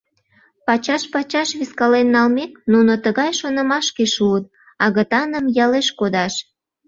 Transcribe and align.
Пачаш-пачаш 0.65 1.49
вискален 1.59 2.07
налмек, 2.15 2.51
нуно 2.71 2.93
тыгай 3.03 3.31
шонымашке 3.39 4.05
шуыт: 4.13 4.45
агытаным 4.85 5.45
ялеш 5.65 5.87
кодаш. 5.99 6.33